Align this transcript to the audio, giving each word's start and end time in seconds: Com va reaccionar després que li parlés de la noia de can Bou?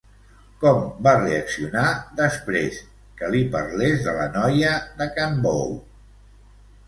Com 0.61 0.77
va 1.07 1.11
reaccionar 1.17 1.83
després 2.21 2.79
que 3.19 3.29
li 3.35 3.41
parlés 3.57 4.01
de 4.07 4.15
la 4.21 4.25
noia 4.37 4.71
de 5.03 5.09
can 5.19 5.37
Bou? 5.47 5.77